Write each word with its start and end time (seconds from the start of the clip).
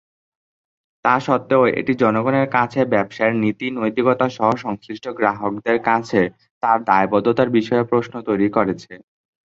তা 1.05 1.15
স্বত্ত্বেও, 1.19 1.63
এটি 1.79 1.93
জনগণের 2.01 2.47
কাছে 2.55 2.79
ব্যবসায়ের 2.93 3.35
নীতি-নৈতিকতাসহ 3.43 4.47
সংশ্লিষ্ট 4.63 5.05
গ্রাহকদের 5.17 5.77
কাছে 5.87 6.21
তার 6.63 6.77
দায়বদ্ধতার 6.85 7.49
বিষয়েও 7.57 7.89
প্রশ্ন 7.91 8.13
তৈরী 8.27 8.47
করেছে। 8.49 8.93